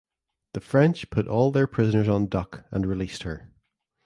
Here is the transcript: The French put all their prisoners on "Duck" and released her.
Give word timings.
The 0.55 0.61
French 0.61 1.11
put 1.11 1.27
all 1.27 1.51
their 1.51 1.67
prisoners 1.67 2.07
on 2.09 2.25
"Duck" 2.25 2.65
and 2.71 2.87
released 2.87 3.21
her. 3.21 3.51